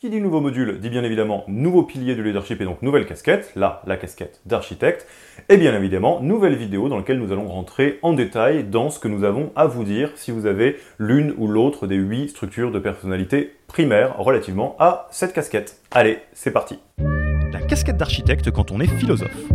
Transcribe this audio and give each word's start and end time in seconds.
Qui 0.00 0.10
dit 0.10 0.20
nouveau 0.20 0.40
module 0.40 0.78
dit 0.78 0.90
bien 0.90 1.02
évidemment 1.02 1.42
nouveau 1.48 1.82
pilier 1.82 2.14
du 2.14 2.22
leadership 2.22 2.60
et 2.60 2.64
donc 2.64 2.82
nouvelle 2.82 3.04
casquette, 3.04 3.50
là 3.56 3.82
la 3.84 3.96
casquette 3.96 4.40
d'architecte, 4.46 5.08
et 5.48 5.56
bien 5.56 5.74
évidemment 5.74 6.20
nouvelle 6.20 6.54
vidéo 6.54 6.88
dans 6.88 6.98
laquelle 6.98 7.18
nous 7.18 7.32
allons 7.32 7.48
rentrer 7.48 7.98
en 8.02 8.12
détail 8.12 8.62
dans 8.62 8.90
ce 8.90 9.00
que 9.00 9.08
nous 9.08 9.24
avons 9.24 9.50
à 9.56 9.66
vous 9.66 9.82
dire 9.82 10.12
si 10.14 10.30
vous 10.30 10.46
avez 10.46 10.76
l'une 11.00 11.34
ou 11.36 11.48
l'autre 11.48 11.88
des 11.88 11.96
huit 11.96 12.28
structures 12.28 12.70
de 12.70 12.78
personnalité 12.78 13.56
primaires 13.66 14.16
relativement 14.18 14.76
à 14.78 15.08
cette 15.10 15.32
casquette. 15.32 15.80
Allez, 15.90 16.18
c'est 16.32 16.52
parti 16.52 16.78
La 17.52 17.60
casquette 17.62 17.96
d'architecte 17.96 18.52
quand 18.52 18.70
on 18.70 18.78
est 18.78 18.86
philosophe. 18.86 19.48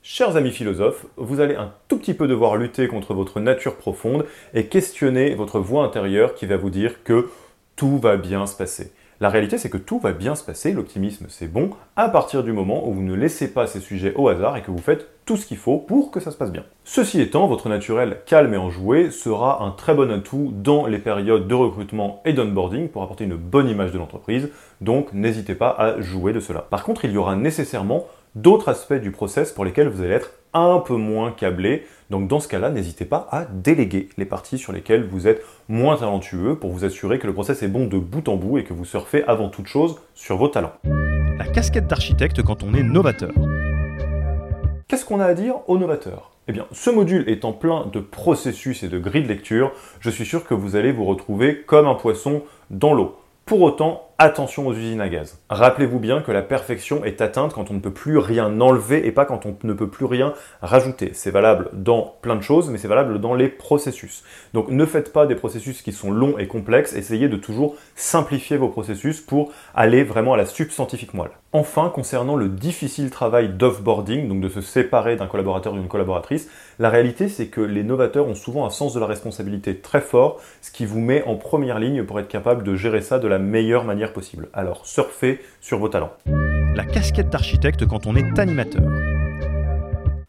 Chers 0.00 0.36
amis 0.36 0.52
philosophes, 0.52 1.04
vous 1.18 1.40
allez 1.40 1.56
un 1.56 1.74
tout 1.88 1.98
petit 1.98 2.14
peu 2.14 2.28
devoir 2.28 2.56
lutter 2.56 2.88
contre 2.88 3.12
votre 3.12 3.40
nature 3.40 3.76
profonde 3.76 4.24
et 4.54 4.68
questionner 4.68 5.34
votre 5.34 5.58
voix 5.58 5.84
intérieure 5.84 6.34
qui 6.34 6.46
va 6.46 6.56
vous 6.56 6.70
dire 6.70 7.02
que 7.04 7.28
tout 7.76 7.98
va 7.98 8.16
bien 8.16 8.46
se 8.46 8.56
passer. 8.56 8.92
La 9.18 9.30
réalité, 9.30 9.56
c'est 9.56 9.70
que 9.70 9.78
tout 9.78 9.98
va 9.98 10.12
bien 10.12 10.34
se 10.34 10.44
passer, 10.44 10.72
l'optimisme 10.72 11.26
c'est 11.30 11.50
bon, 11.50 11.70
à 11.96 12.10
partir 12.10 12.42
du 12.42 12.52
moment 12.52 12.86
où 12.86 12.92
vous 12.92 13.02
ne 13.02 13.14
laissez 13.14 13.48
pas 13.48 13.66
ces 13.66 13.80
sujets 13.80 14.12
au 14.14 14.28
hasard 14.28 14.58
et 14.58 14.62
que 14.62 14.70
vous 14.70 14.76
faites 14.76 15.08
tout 15.24 15.38
ce 15.38 15.46
qu'il 15.46 15.56
faut 15.56 15.78
pour 15.78 16.10
que 16.10 16.20
ça 16.20 16.30
se 16.30 16.36
passe 16.36 16.52
bien. 16.52 16.64
Ceci 16.84 17.22
étant, 17.22 17.46
votre 17.46 17.70
naturel 17.70 18.18
calme 18.26 18.52
et 18.52 18.58
enjoué 18.58 19.10
sera 19.10 19.64
un 19.64 19.70
très 19.70 19.94
bon 19.94 20.10
atout 20.12 20.52
dans 20.54 20.86
les 20.86 20.98
périodes 20.98 21.48
de 21.48 21.54
recrutement 21.54 22.20
et 22.26 22.34
d'onboarding 22.34 22.88
pour 22.88 23.02
apporter 23.02 23.24
une 23.24 23.36
bonne 23.36 23.70
image 23.70 23.92
de 23.92 23.98
l'entreprise, 23.98 24.50
donc 24.82 25.14
n'hésitez 25.14 25.54
pas 25.54 25.70
à 25.70 25.98
jouer 26.02 26.34
de 26.34 26.40
cela. 26.40 26.60
Par 26.60 26.84
contre, 26.84 27.06
il 27.06 27.12
y 27.12 27.16
aura 27.16 27.36
nécessairement 27.36 28.04
d'autres 28.34 28.68
aspects 28.68 28.94
du 28.94 29.12
process 29.12 29.50
pour 29.50 29.64
lesquels 29.64 29.88
vous 29.88 30.02
allez 30.02 30.12
être 30.12 30.30
un 30.54 30.78
peu 30.78 30.96
moins 30.96 31.32
câblé. 31.32 31.86
Donc 32.10 32.28
dans 32.28 32.40
ce 32.40 32.48
cas-là, 32.48 32.70
n'hésitez 32.70 33.04
pas 33.04 33.28
à 33.30 33.44
déléguer 33.44 34.08
les 34.16 34.24
parties 34.24 34.58
sur 34.58 34.72
lesquelles 34.72 35.04
vous 35.04 35.26
êtes 35.28 35.44
moins 35.68 35.96
talentueux 35.96 36.56
pour 36.56 36.70
vous 36.70 36.84
assurer 36.84 37.18
que 37.18 37.26
le 37.26 37.32
process 37.32 37.62
est 37.62 37.68
bon 37.68 37.86
de 37.86 37.98
bout 37.98 38.28
en 38.28 38.36
bout 38.36 38.58
et 38.58 38.64
que 38.64 38.72
vous 38.72 38.84
surfez 38.84 39.24
avant 39.24 39.48
toute 39.48 39.66
chose 39.66 39.96
sur 40.14 40.36
vos 40.36 40.48
talents. 40.48 40.72
La 41.38 41.46
casquette 41.46 41.86
d'architecte 41.86 42.42
quand 42.42 42.62
on 42.62 42.74
est 42.74 42.82
novateur. 42.82 43.32
Qu'est-ce 44.88 45.04
qu'on 45.04 45.20
a 45.20 45.26
à 45.26 45.34
dire 45.34 45.56
aux 45.66 45.78
novateurs? 45.78 46.30
Eh 46.48 46.52
bien, 46.52 46.66
ce 46.70 46.90
module 46.90 47.28
étant 47.28 47.52
plein 47.52 47.86
de 47.92 47.98
processus 47.98 48.84
et 48.84 48.88
de 48.88 49.00
grilles 49.00 49.24
de 49.24 49.28
lecture, 49.28 49.72
je 49.98 50.10
suis 50.10 50.24
sûr 50.24 50.44
que 50.46 50.54
vous 50.54 50.76
allez 50.76 50.92
vous 50.92 51.04
retrouver 51.04 51.62
comme 51.62 51.88
un 51.88 51.96
poisson 51.96 52.42
dans 52.70 52.94
l'eau. 52.94 53.16
Pour 53.46 53.62
autant, 53.62 54.05
attention 54.18 54.66
aux 54.66 54.72
usines 54.72 55.00
à 55.00 55.08
gaz. 55.08 55.38
Rappelez-vous 55.50 55.98
bien 55.98 56.22
que 56.22 56.32
la 56.32 56.40
perfection 56.40 57.04
est 57.04 57.20
atteinte 57.20 57.52
quand 57.52 57.70
on 57.70 57.74
ne 57.74 57.80
peut 57.80 57.92
plus 57.92 58.16
rien 58.16 58.60
enlever 58.60 59.06
et 59.06 59.12
pas 59.12 59.26
quand 59.26 59.44
on 59.44 59.56
ne 59.62 59.72
peut 59.74 59.88
plus 59.88 60.06
rien 60.06 60.32
rajouter. 60.62 61.10
C'est 61.12 61.30
valable 61.30 61.68
dans 61.74 62.14
plein 62.22 62.36
de 62.36 62.40
choses, 62.40 62.70
mais 62.70 62.78
c'est 62.78 62.88
valable 62.88 63.20
dans 63.20 63.34
les 63.34 63.48
processus. 63.48 64.24
Donc 64.54 64.68
ne 64.70 64.86
faites 64.86 65.12
pas 65.12 65.26
des 65.26 65.34
processus 65.34 65.82
qui 65.82 65.92
sont 65.92 66.10
longs 66.10 66.38
et 66.38 66.46
complexes, 66.46 66.94
essayez 66.94 67.28
de 67.28 67.36
toujours 67.36 67.76
simplifier 67.94 68.56
vos 68.56 68.68
processus 68.68 69.20
pour 69.20 69.52
aller 69.74 70.02
vraiment 70.02 70.32
à 70.32 70.38
la 70.38 70.46
substantifique 70.46 71.12
moelle. 71.12 71.32
Enfin, 71.52 71.90
concernant 71.94 72.36
le 72.36 72.48
difficile 72.48 73.10
travail 73.10 73.48
d'offboarding, 73.48 74.28
donc 74.28 74.40
de 74.40 74.48
se 74.48 74.60
séparer 74.60 75.16
d'un 75.16 75.26
collaborateur 75.26 75.72
ou 75.72 75.76
d'une 75.76 75.88
collaboratrice, 75.88 76.48
la 76.78 76.90
réalité 76.90 77.28
c'est 77.28 77.46
que 77.46 77.60
les 77.60 77.82
novateurs 77.82 78.26
ont 78.26 78.34
souvent 78.34 78.66
un 78.66 78.70
sens 78.70 78.94
de 78.94 79.00
la 79.00 79.06
responsabilité 79.06 79.76
très 79.76 80.00
fort, 80.00 80.40
ce 80.60 80.70
qui 80.70 80.86
vous 80.86 81.00
met 81.00 81.22
en 81.24 81.36
première 81.36 81.78
ligne 81.78 82.04
pour 82.04 82.18
être 82.20 82.28
capable 82.28 82.62
de 82.62 82.76
gérer 82.76 83.00
ça 83.00 83.18
de 83.18 83.28
la 83.28 83.38
meilleure 83.38 83.84
manière 83.84 84.05
possible. 84.12 84.48
Alors 84.52 84.86
surfez 84.86 85.40
sur 85.60 85.78
vos 85.78 85.88
talents. 85.88 86.12
La 86.74 86.84
casquette 86.84 87.30
d'architecte 87.30 87.86
quand 87.86 88.06
on 88.06 88.16
est 88.16 88.38
animateur. 88.38 88.82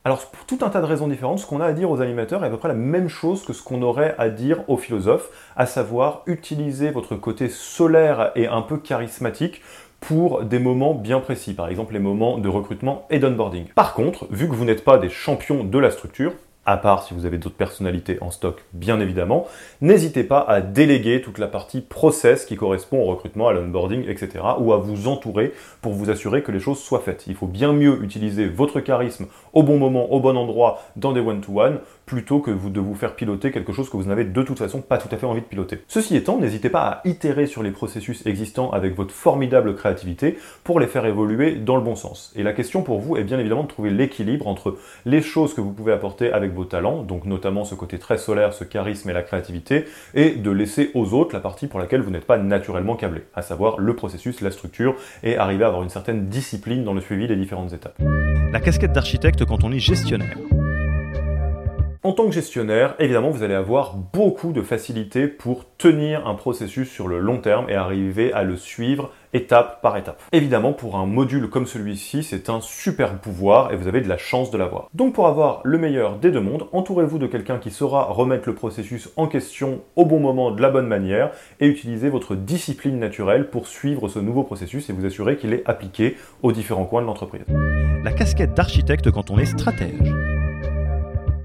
Alors 0.08 0.26
pour 0.28 0.46
tout 0.46 0.60
un 0.62 0.70
tas 0.70 0.80
de 0.80 0.86
raisons 0.86 1.10
différentes, 1.10 1.40
ce 1.40 1.46
qu'on 1.46 1.60
a 1.60 1.66
à 1.66 1.74
dire 1.74 1.92
aux 1.92 2.00
animateurs 2.00 2.42
est 2.44 2.48
à 2.48 2.50
peu 2.50 2.56
près 2.56 2.70
la 2.70 2.74
même 2.74 3.10
chose 3.10 3.44
que 3.44 3.52
ce 3.52 3.62
qu'on 3.62 3.82
aurait 3.82 4.16
à 4.18 4.30
dire 4.30 4.64
aux 4.70 4.78
philosophes, 4.78 5.30
à 5.58 5.66
savoir 5.66 6.22
utiliser 6.28 6.92
votre 6.92 7.18
côté 7.18 7.50
solaire 7.50 8.32
et 8.36 8.48
un 8.48 8.62
peu 8.62 8.78
charismatique 8.78 9.62
pour 10.00 10.44
des 10.44 10.60
moments 10.60 10.94
bien 10.94 11.20
précis, 11.20 11.54
par 11.54 11.68
exemple 11.68 11.92
les 11.92 12.00
moments 12.00 12.38
de 12.38 12.48
recrutement 12.48 13.06
et 13.10 13.20
d'onboarding. 13.20 13.66
Par 13.76 13.94
contre, 13.94 14.28
vu 14.30 14.48
que 14.48 14.54
vous 14.54 14.64
n'êtes 14.64 14.86
pas 14.86 14.98
des 14.98 15.10
champions 15.10 15.66
de 15.66 15.78
la 15.78 15.92
structure, 15.92 16.32
à 16.68 16.76
part 16.76 17.04
si 17.04 17.14
vous 17.14 17.26
avez 17.26 17.38
d'autres 17.38 17.56
personnalités 17.56 18.18
en 18.22 18.30
stock, 18.30 18.64
bien 18.74 19.00
évidemment. 19.00 19.48
N'hésitez 19.80 20.24
pas 20.24 20.42
à 20.42 20.60
déléguer 20.60 21.22
toute 21.22 21.40
la 21.40 21.48
partie 21.48 21.80
process 21.80 22.46
qui 22.46 22.58
correspond 22.58 23.02
au 23.02 23.06
recrutement, 23.06 23.48
à 23.48 23.54
l'onboarding, 23.54 24.04
etc. 24.08 24.44
ou 24.60 24.74
à 24.74 24.78
vous 24.78 25.08
entourer 25.08 25.54
pour 25.82 25.94
vous 25.94 26.10
assurer 26.10 26.44
que 26.44 26.52
les 26.52 26.60
choses 26.60 26.80
soient 26.80 27.00
faites. 27.00 27.24
Il 27.28 27.36
faut 27.36 27.48
bien 27.48 27.72
mieux 27.72 28.04
utiliser 28.04 28.48
votre 28.48 28.82
charisme 28.82 29.28
au 29.58 29.64
bon 29.64 29.80
moment, 29.80 30.14
au 30.14 30.20
bon 30.20 30.38
endroit, 30.38 30.84
dans 30.98 31.14
des 31.14 31.20
one-to-one, 31.20 31.80
plutôt 32.06 32.40
que 32.42 32.52
de 32.52 32.80
vous 32.80 32.94
faire 32.94 33.16
piloter 33.16 33.50
quelque 33.52 33.74
chose 33.74 33.90
que 33.90 33.98
vous 33.98 34.04
n'avez 34.04 34.24
de 34.24 34.44
toute 34.44 34.60
façon 34.60 34.82
pas 34.82 35.00
tout 35.00 35.10
à 35.12 35.18
fait 35.18 35.26
envie 35.26 35.42
de 35.42 35.48
piloter. 35.48 35.80
Ceci 35.88 36.16
étant, 36.16 36.38
n'hésitez 36.38 36.70
pas 36.70 36.82
à 36.82 37.02
itérer 37.06 37.48
sur 37.48 37.64
les 37.64 37.72
processus 37.72 38.24
existants 38.28 38.70
avec 38.70 38.96
votre 38.96 39.12
formidable 39.12 39.76
créativité 39.76 40.38
pour 40.64 40.80
les 40.80 40.86
faire 40.86 41.08
évoluer 41.08 41.56
dans 41.56 41.76
le 41.76 41.82
bon 41.82 41.96
sens. 41.96 42.32
Et 42.36 42.44
la 42.44 42.54
question 42.54 42.84
pour 42.84 43.00
vous 43.00 43.18
est 43.18 43.24
bien 43.24 43.40
évidemment 43.40 43.64
de 43.64 43.68
trouver 43.68 43.90
l'équilibre 43.90 44.48
entre 44.48 44.78
les 45.06 45.24
choses 45.24 45.56
que 45.56 45.62
vous 45.62 45.72
pouvez 45.72 45.92
apporter 45.92 46.32
avec 46.32 46.54
vos 46.54 46.66
talents, 46.66 47.02
donc 47.02 47.26
notamment 47.26 47.66
ce 47.66 47.74
côté 47.74 47.98
très 47.98 48.20
solaire, 48.20 48.54
ce 48.54 48.64
charisme 48.64 49.10
et 49.10 49.14
la 49.14 49.24
créativité, 49.24 49.86
et 50.14 50.36
de 50.36 50.52
laisser 50.52 50.92
aux 50.94 51.16
autres 51.16 51.34
la 51.34 51.42
partie 51.42 51.66
pour 51.66 51.80
laquelle 51.80 52.02
vous 52.02 52.12
n'êtes 52.12 52.28
pas 52.28 52.38
naturellement 52.38 52.96
câblé, 52.96 53.24
à 53.34 53.42
savoir 53.42 53.80
le 53.80 53.96
processus, 53.96 54.42
la 54.42 54.52
structure, 54.52 54.94
et 55.24 55.36
arriver 55.36 55.64
à 55.64 55.70
avoir 55.70 55.82
une 55.82 55.90
certaine 55.90 56.28
discipline 56.28 56.84
dans 56.84 56.94
le 56.94 57.02
suivi 57.02 57.28
des 57.28 57.36
différentes 57.36 57.74
étapes. 57.74 58.00
La 58.54 58.60
casquette 58.60 58.94
d'architecte 58.94 59.47
quand 59.48 59.64
on 59.64 59.72
est 59.72 59.80
gestionnaire. 59.80 60.38
En 62.04 62.14
tant 62.14 62.28
que 62.28 62.32
gestionnaire, 62.32 62.96
évidemment, 63.00 63.32
vous 63.32 63.44
allez 63.44 63.54
avoir 63.54 63.96
beaucoup 63.96 64.54
de 64.54 64.62
facilité 64.62 65.28
pour 65.28 65.66
tenir 65.78 66.26
un 66.26 66.36
processus 66.36 66.90
sur 66.90 67.10
le 67.10 67.20
long 67.20 67.40
terme 67.40 67.70
et 67.70 67.76
arriver 67.76 68.32
à 68.32 68.44
le 68.44 68.56
suivre 68.56 69.12
étape 69.34 69.82
par 69.82 69.98
étape. 69.98 70.22
Évidemment, 70.32 70.72
pour 70.72 70.96
un 70.96 71.06
module 71.06 71.50
comme 71.50 71.66
celui-ci, 71.66 72.24
c'est 72.24 72.50
un 72.50 72.62
super 72.62 73.20
pouvoir 73.20 73.74
et 73.74 73.76
vous 73.76 73.90
avez 73.90 74.00
de 74.00 74.08
la 74.08 74.18
chance 74.18 74.52
de 74.52 74.58
l'avoir. 74.58 74.88
Donc 74.94 75.16
pour 75.16 75.28
avoir 75.28 75.60
le 75.66 75.78
meilleur 75.78 76.18
des 76.18 76.32
deux 76.32 76.40
mondes, 76.40 76.68
entourez-vous 76.72 77.18
de 77.18 77.28
quelqu'un 77.28 77.58
qui 77.58 77.72
saura 77.72 78.06
remettre 78.06 78.48
le 78.48 78.56
processus 78.56 79.10
en 79.18 79.28
question 79.28 79.82
au 79.98 80.06
bon 80.06 80.22
moment, 80.22 80.52
de 80.52 80.62
la 80.62 80.70
bonne 80.70 80.88
manière, 80.88 81.32
et 81.60 81.68
utilisez 81.68 82.08
votre 82.08 82.36
discipline 82.36 83.00
naturelle 83.00 83.50
pour 83.50 83.68
suivre 83.68 84.08
ce 84.08 84.20
nouveau 84.20 84.44
processus 84.44 84.90
et 84.90 84.94
vous 84.94 85.06
assurer 85.06 85.36
qu'il 85.36 85.52
est 85.52 85.68
appliqué 85.68 86.16
aux 86.42 86.54
différents 86.54 86.86
coins 86.86 87.02
de 87.02 87.08
l'entreprise. 87.08 87.44
La 88.08 88.14
casquette 88.14 88.54
d'architecte 88.54 89.12
quand 89.12 89.32
on 89.32 89.38
est 89.38 89.46
stratège. 89.46 90.16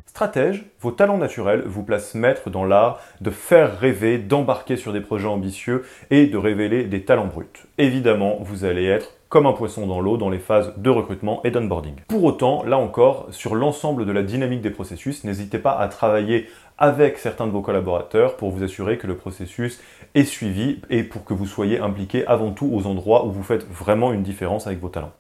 Stratège, 0.07 0.65
vos 0.81 0.93
talents 0.93 1.19
naturels 1.19 1.65
vous 1.67 1.83
placent 1.83 2.15
maître 2.15 2.51
dans 2.51 2.65
l'art 2.65 3.01
de 3.21 3.31
faire 3.31 3.81
rêver, 3.81 4.19
d'embarquer 4.19 4.77
sur 4.77 4.93
des 4.93 5.01
projets 5.01 5.27
ambitieux 5.27 5.83
et 6.13 6.29
de 6.29 6.37
révéler 6.37 6.85
des 6.85 7.03
talents 7.03 7.27
bruts. 7.27 7.67
Évidemment, 7.79 8.37
vous 8.43 8.65
allez 8.65 8.85
être 8.85 9.17
comme 9.29 9.47
un 9.47 9.55
poisson 9.55 9.89
dans 9.89 10.01
l'eau 10.01 10.17
dans 10.17 10.31
les 10.31 10.39
phases 10.39 10.73
de 10.77 10.89
recrutement 10.89 11.43
et 11.43 11.51
d'onboarding. 11.51 11.97
Pour 12.07 12.23
autant, 12.23 12.63
là 12.63 12.79
encore, 12.79 13.27
sur 13.33 13.57
l'ensemble 13.57 14.07
de 14.07 14.13
la 14.13 14.23
dynamique 14.23 14.61
des 14.61 14.71
processus, 14.71 15.25
n'hésitez 15.25 15.59
pas 15.59 15.77
à 15.77 15.89
travailler 15.89 16.47
avec 16.79 17.19
certains 17.19 17.49
de 17.49 17.53
vos 17.53 17.63
collaborateurs 17.63 18.37
pour 18.37 18.53
vous 18.53 18.63
assurer 18.63 18.99
que 18.99 19.09
le 19.09 19.17
processus 19.17 19.81
est 20.15 20.23
suivi 20.23 20.79
et 20.91 21.03
pour 21.03 21.25
que 21.25 21.35
vous 21.35 21.47
soyez 21.47 21.81
impliqué 21.81 22.25
avant 22.29 22.53
tout 22.53 22.71
aux 22.73 22.87
endroits 22.87 23.27
où 23.27 23.33
vous 23.33 23.43
faites 23.43 23.69
vraiment 23.69 24.13
une 24.13 24.23
différence 24.23 24.69
avec 24.69 24.79
vos 24.79 24.91
talents. 24.91 25.11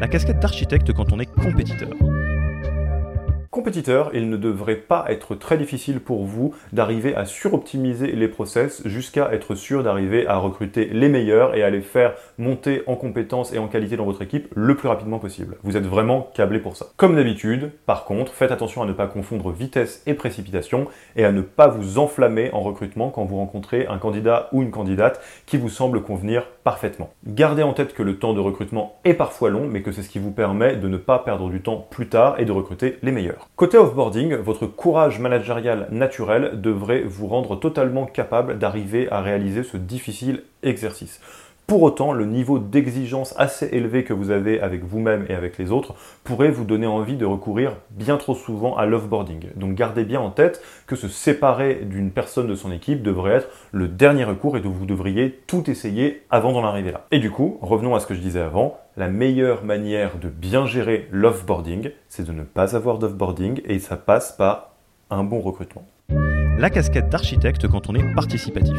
La 0.00 0.06
casquette 0.06 0.38
d'architecte 0.38 0.92
quand 0.92 1.12
on 1.12 1.18
est 1.18 1.26
compétiteur. 1.26 1.90
Compétiteur, 3.50 4.10
il 4.14 4.30
ne 4.30 4.36
devrait 4.36 4.76
pas 4.76 5.06
être 5.08 5.34
très 5.34 5.58
difficile 5.58 5.98
pour 5.98 6.24
vous 6.24 6.54
d'arriver 6.72 7.16
à 7.16 7.24
suroptimiser 7.24 8.12
les 8.12 8.28
process 8.28 8.86
jusqu'à 8.86 9.32
être 9.32 9.56
sûr 9.56 9.82
d'arriver 9.82 10.28
à 10.28 10.36
recruter 10.36 10.84
les 10.84 11.08
meilleurs 11.08 11.56
et 11.56 11.64
à 11.64 11.70
les 11.70 11.80
faire 11.80 12.14
monter 12.38 12.82
en 12.86 12.94
compétences 12.94 13.52
et 13.52 13.58
en 13.58 13.66
qualité 13.66 13.96
dans 13.96 14.04
votre 14.04 14.22
équipe 14.22 14.46
le 14.54 14.76
plus 14.76 14.86
rapidement 14.86 15.18
possible. 15.18 15.56
Vous 15.64 15.76
êtes 15.76 15.86
vraiment 15.86 16.30
câblé 16.34 16.60
pour 16.60 16.76
ça. 16.76 16.86
Comme 16.96 17.16
d'habitude, 17.16 17.72
par 17.84 18.04
contre, 18.04 18.32
faites 18.32 18.52
attention 18.52 18.82
à 18.82 18.86
ne 18.86 18.92
pas 18.92 19.08
confondre 19.08 19.50
vitesse 19.50 20.04
et 20.06 20.14
précipitation 20.14 20.86
et 21.16 21.24
à 21.24 21.32
ne 21.32 21.40
pas 21.40 21.66
vous 21.66 21.98
enflammer 21.98 22.50
en 22.52 22.60
recrutement 22.60 23.10
quand 23.10 23.24
vous 23.24 23.38
rencontrez 23.38 23.88
un 23.88 23.98
candidat 23.98 24.50
ou 24.52 24.62
une 24.62 24.70
candidate 24.70 25.20
qui 25.46 25.56
vous 25.56 25.68
semble 25.68 26.02
convenir 26.02 26.46
Gardez 27.26 27.62
en 27.62 27.72
tête 27.72 27.94
que 27.94 28.02
le 28.02 28.18
temps 28.18 28.34
de 28.34 28.40
recrutement 28.40 28.98
est 29.04 29.14
parfois 29.14 29.50
long, 29.50 29.66
mais 29.68 29.82
que 29.82 29.92
c'est 29.92 30.02
ce 30.02 30.08
qui 30.08 30.18
vous 30.18 30.30
permet 30.30 30.76
de 30.76 30.88
ne 30.88 30.96
pas 30.96 31.18
perdre 31.18 31.48
du 31.48 31.60
temps 31.60 31.86
plus 31.90 32.08
tard 32.08 32.38
et 32.38 32.44
de 32.44 32.52
recruter 32.52 32.98
les 33.02 33.12
meilleurs. 33.12 33.48
Côté 33.56 33.78
offboarding, 33.78 34.34
votre 34.34 34.66
courage 34.66 35.18
managérial 35.18 35.88
naturel 35.90 36.60
devrait 36.60 37.02
vous 37.02 37.26
rendre 37.26 37.56
totalement 37.56 38.06
capable 38.06 38.58
d'arriver 38.58 39.08
à 39.10 39.20
réaliser 39.20 39.62
ce 39.62 39.76
difficile 39.76 40.42
exercice. 40.62 41.20
Pour 41.68 41.82
autant, 41.82 42.14
le 42.14 42.24
niveau 42.24 42.58
d'exigence 42.58 43.34
assez 43.36 43.68
élevé 43.72 44.02
que 44.02 44.14
vous 44.14 44.30
avez 44.30 44.58
avec 44.58 44.84
vous-même 44.84 45.26
et 45.28 45.34
avec 45.34 45.58
les 45.58 45.70
autres 45.70 45.94
pourrait 46.24 46.50
vous 46.50 46.64
donner 46.64 46.86
envie 46.86 47.18
de 47.18 47.26
recourir 47.26 47.76
bien 47.90 48.16
trop 48.16 48.34
souvent 48.34 48.74
à 48.74 48.86
l'offboarding. 48.86 49.50
Donc 49.54 49.74
gardez 49.74 50.04
bien 50.04 50.18
en 50.18 50.30
tête 50.30 50.62
que 50.86 50.96
se 50.96 51.08
séparer 51.08 51.74
d'une 51.84 52.10
personne 52.10 52.46
de 52.46 52.54
son 52.54 52.72
équipe 52.72 53.02
devrait 53.02 53.34
être 53.34 53.48
le 53.72 53.86
dernier 53.86 54.24
recours 54.24 54.56
et 54.56 54.62
que 54.62 54.66
vous 54.66 54.86
devriez 54.86 55.42
tout 55.46 55.68
essayer 55.68 56.22
avant 56.30 56.52
d'en 56.52 56.64
arriver 56.64 56.90
là. 56.90 57.04
Et 57.10 57.18
du 57.18 57.30
coup, 57.30 57.58
revenons 57.60 57.94
à 57.94 58.00
ce 58.00 58.06
que 58.06 58.14
je 58.14 58.20
disais 58.20 58.40
avant, 58.40 58.78
la 58.96 59.08
meilleure 59.08 59.62
manière 59.62 60.16
de 60.18 60.30
bien 60.30 60.64
gérer 60.64 61.06
l'offboarding, 61.12 61.90
c'est 62.08 62.26
de 62.26 62.32
ne 62.32 62.44
pas 62.44 62.76
avoir 62.76 62.96
d'offboarding 62.96 63.60
et 63.66 63.78
ça 63.78 63.98
passe 63.98 64.32
par 64.32 64.70
un 65.10 65.22
bon 65.22 65.40
recrutement. 65.40 65.84
La 66.58 66.70
casquette 66.70 67.10
d'architecte 67.10 67.68
quand 67.68 67.90
on 67.90 67.94
est 67.94 68.14
participatif. 68.14 68.74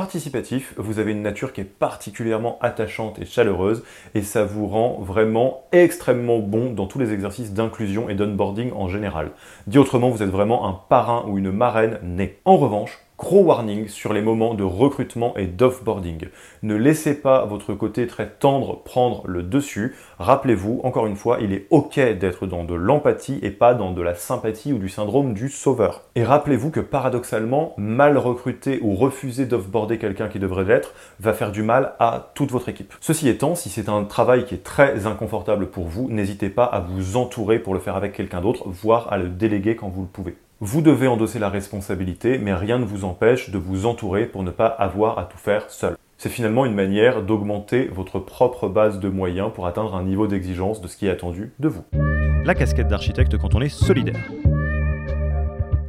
Participatif, 0.00 0.72
vous 0.78 0.98
avez 0.98 1.12
une 1.12 1.20
nature 1.20 1.52
qui 1.52 1.60
est 1.60 1.64
particulièrement 1.64 2.58
attachante 2.62 3.18
et 3.18 3.26
chaleureuse 3.26 3.84
et 4.14 4.22
ça 4.22 4.46
vous 4.46 4.66
rend 4.66 4.96
vraiment 5.02 5.66
extrêmement 5.72 6.38
bon 6.38 6.72
dans 6.72 6.86
tous 6.86 6.98
les 6.98 7.12
exercices 7.12 7.52
d'inclusion 7.52 8.08
et 8.08 8.14
d'onboarding 8.14 8.72
en 8.72 8.88
général. 8.88 9.32
Dit 9.66 9.76
autrement, 9.76 10.08
vous 10.08 10.22
êtes 10.22 10.30
vraiment 10.30 10.66
un 10.66 10.72
parrain 10.72 11.26
ou 11.28 11.36
une 11.36 11.52
marraine 11.52 11.98
née. 12.02 12.38
En 12.46 12.56
revanche, 12.56 12.98
Gros 13.20 13.42
warning 13.42 13.86
sur 13.86 14.14
les 14.14 14.22
moments 14.22 14.54
de 14.54 14.64
recrutement 14.64 15.36
et 15.36 15.46
d'offboarding. 15.46 16.28
Ne 16.62 16.74
laissez 16.74 17.12
pas 17.12 17.44
votre 17.44 17.74
côté 17.74 18.06
très 18.06 18.26
tendre 18.26 18.82
prendre 18.82 19.26
le 19.26 19.42
dessus. 19.42 19.94
Rappelez-vous, 20.18 20.80
encore 20.84 21.06
une 21.06 21.16
fois, 21.16 21.36
il 21.42 21.52
est 21.52 21.66
ok 21.68 22.00
d'être 22.18 22.46
dans 22.46 22.64
de 22.64 22.72
l'empathie 22.74 23.38
et 23.42 23.50
pas 23.50 23.74
dans 23.74 23.92
de 23.92 24.00
la 24.00 24.14
sympathie 24.14 24.72
ou 24.72 24.78
du 24.78 24.88
syndrome 24.88 25.34
du 25.34 25.50
sauveur. 25.50 26.04
Et 26.14 26.24
rappelez-vous 26.24 26.70
que 26.70 26.80
paradoxalement, 26.80 27.74
mal 27.76 28.16
recruter 28.16 28.80
ou 28.80 28.94
refuser 28.94 29.44
d'offboarder 29.44 29.98
quelqu'un 29.98 30.28
qui 30.28 30.38
devrait 30.38 30.64
l'être 30.64 30.94
va 31.20 31.34
faire 31.34 31.52
du 31.52 31.62
mal 31.62 31.92
à 31.98 32.32
toute 32.34 32.50
votre 32.50 32.70
équipe. 32.70 32.94
Ceci 33.02 33.28
étant, 33.28 33.54
si 33.54 33.68
c'est 33.68 33.90
un 33.90 34.04
travail 34.04 34.46
qui 34.46 34.54
est 34.54 34.64
très 34.64 35.06
inconfortable 35.06 35.66
pour 35.66 35.84
vous, 35.84 36.08
n'hésitez 36.08 36.48
pas 36.48 36.64
à 36.64 36.80
vous 36.80 37.18
entourer 37.18 37.58
pour 37.58 37.74
le 37.74 37.80
faire 37.80 37.96
avec 37.96 38.14
quelqu'un 38.14 38.40
d'autre, 38.40 38.64
voire 38.66 39.12
à 39.12 39.18
le 39.18 39.28
déléguer 39.28 39.76
quand 39.76 39.90
vous 39.90 40.00
le 40.00 40.08
pouvez. 40.08 40.36
Vous 40.62 40.82
devez 40.82 41.06
endosser 41.06 41.38
la 41.38 41.48
responsabilité, 41.48 42.36
mais 42.36 42.52
rien 42.52 42.78
ne 42.78 42.84
vous 42.84 43.04
empêche 43.06 43.48
de 43.48 43.56
vous 43.56 43.86
entourer 43.86 44.26
pour 44.26 44.42
ne 44.42 44.50
pas 44.50 44.66
avoir 44.66 45.18
à 45.18 45.24
tout 45.24 45.38
faire 45.38 45.70
seul. 45.70 45.96
C'est 46.18 46.28
finalement 46.28 46.66
une 46.66 46.74
manière 46.74 47.22
d'augmenter 47.22 47.86
votre 47.86 48.18
propre 48.18 48.68
base 48.68 49.00
de 49.00 49.08
moyens 49.08 49.50
pour 49.54 49.66
atteindre 49.66 49.94
un 49.94 50.02
niveau 50.02 50.26
d'exigence 50.26 50.82
de 50.82 50.86
ce 50.86 50.98
qui 50.98 51.06
est 51.06 51.10
attendu 51.10 51.54
de 51.60 51.68
vous. 51.68 51.84
La 52.44 52.54
casquette 52.54 52.88
d'architecte 52.88 53.38
quand 53.38 53.54
on 53.54 53.62
est 53.62 53.70
solidaire. 53.70 54.20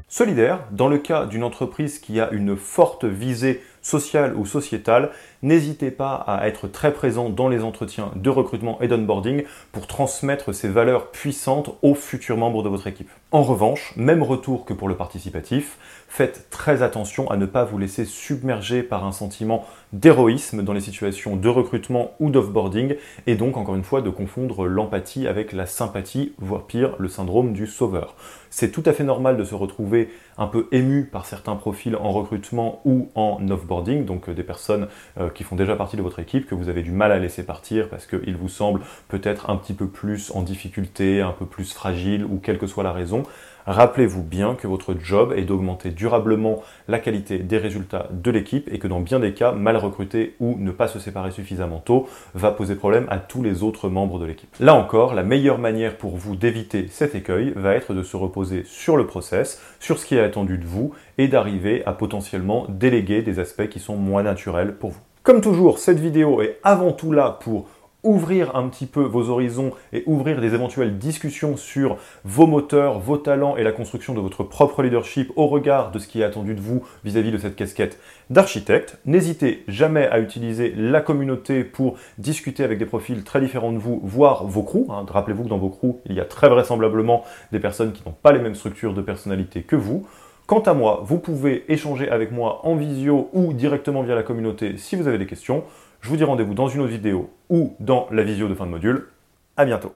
Solidaire, 0.07 0.59
dans 0.71 0.87
le 0.87 0.99
cas 0.99 1.25
d'une 1.25 1.43
entreprise 1.43 1.99
qui 1.99 2.21
a 2.21 2.29
une 2.31 2.55
forte 2.55 3.03
visée 3.03 3.61
sociale 3.81 4.37
ou 4.37 4.45
sociétale, 4.45 5.11
n'hésitez 5.43 5.91
pas 5.91 6.15
à 6.15 6.47
être 6.47 6.67
très 6.67 6.93
présent 6.93 7.29
dans 7.29 7.49
les 7.49 7.63
entretiens 7.63 8.11
de 8.15 8.29
recrutement 8.29 8.79
et 8.81 8.87
d'onboarding 8.87 9.43
pour 9.71 9.87
transmettre 9.87 10.53
ces 10.53 10.67
valeurs 10.67 11.11
puissantes 11.11 11.77
aux 11.81 11.95
futurs 11.95 12.37
membres 12.37 12.63
de 12.63 12.69
votre 12.69 12.87
équipe. 12.87 13.09
En 13.31 13.43
revanche, 13.43 13.93
même 13.95 14.23
retour 14.23 14.65
que 14.65 14.73
pour 14.73 14.89
le 14.89 14.95
participatif, 14.95 15.77
faites 16.09 16.47
très 16.49 16.83
attention 16.83 17.31
à 17.31 17.37
ne 17.37 17.45
pas 17.45 17.63
vous 17.63 17.77
laisser 17.77 18.03
submerger 18.03 18.83
par 18.83 19.05
un 19.05 19.13
sentiment 19.13 19.65
d'héroïsme 19.93 20.61
dans 20.63 20.73
les 20.73 20.81
situations 20.81 21.37
de 21.37 21.47
recrutement 21.47 22.11
ou 22.19 22.29
d'offboarding, 22.29 22.95
et 23.27 23.35
donc 23.35 23.55
encore 23.55 23.75
une 23.75 23.83
fois 23.83 24.01
de 24.01 24.09
confondre 24.09 24.65
l'empathie 24.65 25.27
avec 25.27 25.53
la 25.53 25.65
sympathie, 25.65 26.33
voire 26.37 26.63
pire, 26.63 26.95
le 26.99 27.07
syndrome 27.07 27.53
du 27.53 27.67
sauveur. 27.67 28.15
C'est 28.49 28.71
tout 28.71 28.83
à 28.85 28.91
fait 28.91 29.05
normal 29.05 29.37
de 29.37 29.45
se 29.45 29.55
retrouver 29.55 30.09
un 30.37 30.47
peu 30.47 30.67
ému 30.73 31.05
par 31.05 31.25
certains 31.25 31.55
profils 31.55 31.95
en 31.95 32.11
recrutement 32.11 32.81
ou 32.83 33.09
en 33.15 33.47
offboarding, 33.49 34.03
donc 34.03 34.27
euh, 34.27 34.33
des 34.33 34.43
personnes 34.43 34.87
euh, 35.17 35.29
qui 35.33 35.43
font 35.43 35.55
déjà 35.55 35.75
partie 35.75 35.97
de 35.97 36.01
votre 36.01 36.19
équipe, 36.19 36.47
que 36.47 36.55
vous 36.55 36.69
avez 36.69 36.81
du 36.81 36.91
mal 36.91 37.11
à 37.11 37.19
laisser 37.19 37.43
partir 37.43 37.89
parce 37.89 38.05
qu'ils 38.05 38.35
vous 38.35 38.49
semblent 38.49 38.81
peut-être 39.07 39.49
un 39.49 39.55
petit 39.55 39.73
peu 39.73 39.87
plus 39.87 40.31
en 40.31 40.41
difficulté, 40.41 41.21
un 41.21 41.31
peu 41.31 41.45
plus 41.45 41.73
fragile, 41.73 42.25
ou 42.25 42.39
quelle 42.39 42.57
que 42.57 42.67
soit 42.67 42.83
la 42.83 42.91
raison. 42.91 43.23
Rappelez-vous 43.67 44.23
bien 44.23 44.55
que 44.55 44.67
votre 44.67 44.95
job 44.99 45.33
est 45.35 45.43
d'augmenter 45.43 45.91
durablement 45.91 46.63
la 46.87 46.99
qualité 46.99 47.37
des 47.37 47.57
résultats 47.57 48.07
de 48.11 48.31
l'équipe 48.31 48.67
et 48.71 48.79
que 48.79 48.87
dans 48.87 49.01
bien 49.01 49.19
des 49.19 49.33
cas, 49.33 49.51
mal 49.51 49.77
recruter 49.77 50.35
ou 50.39 50.55
ne 50.57 50.71
pas 50.71 50.87
se 50.87 50.99
séparer 50.99 51.31
suffisamment 51.31 51.79
tôt 51.79 52.09
va 52.33 52.51
poser 52.51 52.75
problème 52.75 53.05
à 53.09 53.19
tous 53.19 53.43
les 53.43 53.63
autres 53.63 53.89
membres 53.89 54.19
de 54.19 54.25
l'équipe. 54.25 54.55
Là 54.59 54.73
encore, 54.73 55.13
la 55.13 55.23
meilleure 55.23 55.59
manière 55.59 55.97
pour 55.97 56.17
vous 56.17 56.35
d'éviter 56.35 56.87
cet 56.89 57.13
écueil 57.15 57.53
va 57.55 57.75
être 57.75 57.93
de 57.93 58.03
se 58.03 58.17
reposer 58.17 58.63
sur 58.65 58.97
le 58.97 59.05
process, 59.05 59.61
sur 59.79 59.99
ce 59.99 60.05
qui 60.05 60.15
est 60.15 60.23
attendu 60.23 60.57
de 60.57 60.65
vous 60.65 60.93
et 61.17 61.27
d'arriver 61.27 61.83
à 61.85 61.93
potentiellement 61.93 62.65
déléguer 62.67 63.21
des 63.21 63.39
aspects 63.39 63.67
qui 63.67 63.79
sont 63.79 63.95
moins 63.95 64.23
naturels 64.23 64.75
pour 64.75 64.91
vous. 64.91 65.10
Comme 65.23 65.41
toujours, 65.41 65.77
cette 65.77 65.99
vidéo 65.99 66.41
est 66.41 66.57
avant 66.63 66.93
tout 66.93 67.11
là 67.11 67.37
pour 67.41 67.67
ouvrir 68.01 68.55
un 68.55 68.67
petit 68.69 68.87
peu 68.87 69.03
vos 69.03 69.29
horizons 69.29 69.71
et 69.93 70.01
ouvrir 70.07 70.41
des 70.41 70.55
éventuelles 70.55 70.97
discussions 70.97 71.57
sur 71.57 71.97
vos 72.25 72.47
moteurs, 72.47 72.97
vos 72.97 73.17
talents 73.17 73.55
et 73.55 73.61
la 73.61 73.71
construction 73.71 74.15
de 74.15 74.19
votre 74.19 74.43
propre 74.43 74.81
leadership 74.81 75.31
au 75.35 75.45
regard 75.45 75.91
de 75.91 75.99
ce 75.99 76.07
qui 76.07 76.21
est 76.21 76.23
attendu 76.23 76.55
de 76.55 76.59
vous 76.59 76.83
vis-à-vis 77.03 77.31
de 77.31 77.37
cette 77.37 77.55
casquette 77.55 77.99
d'architecte. 78.31 78.97
N'hésitez 79.05 79.63
jamais 79.67 80.07
à 80.07 80.19
utiliser 80.19 80.73
la 80.75 81.01
communauté 81.01 81.63
pour 81.63 81.97
discuter 82.17 82.63
avec 82.63 82.79
des 82.79 82.87
profils 82.87 83.23
très 83.23 83.41
différents 83.41 83.73
de 83.73 83.77
vous, 83.77 84.01
voire 84.03 84.45
vos 84.45 84.63
crews. 84.63 84.87
Hein. 84.89 85.05
Rappelez-vous 85.07 85.43
que 85.43 85.49
dans 85.49 85.59
vos 85.59 85.69
crews, 85.69 85.99
il 86.07 86.15
y 86.15 86.19
a 86.19 86.25
très 86.25 86.49
vraisemblablement 86.49 87.23
des 87.51 87.59
personnes 87.59 87.91
qui 87.91 88.01
n'ont 88.07 88.15
pas 88.23 88.31
les 88.31 88.39
mêmes 88.39 88.55
structures 88.55 88.95
de 88.95 89.03
personnalité 89.03 89.61
que 89.61 89.75
vous. 89.75 90.07
Quant 90.51 90.59
à 90.59 90.73
moi, 90.73 90.99
vous 91.05 91.17
pouvez 91.17 91.63
échanger 91.71 92.09
avec 92.09 92.33
moi 92.33 92.59
en 92.65 92.75
visio 92.75 93.29
ou 93.31 93.53
directement 93.53 94.03
via 94.03 94.15
la 94.15 94.21
communauté 94.21 94.75
si 94.75 94.97
vous 94.97 95.07
avez 95.07 95.17
des 95.17 95.25
questions. 95.25 95.63
Je 96.01 96.09
vous 96.09 96.17
dis 96.17 96.25
rendez-vous 96.25 96.53
dans 96.53 96.67
une 96.67 96.81
autre 96.81 96.91
vidéo 96.91 97.29
ou 97.49 97.73
dans 97.79 98.05
la 98.11 98.21
visio 98.21 98.49
de 98.49 98.53
fin 98.53 98.65
de 98.65 98.71
module. 98.71 99.07
À 99.55 99.63
bientôt. 99.63 99.93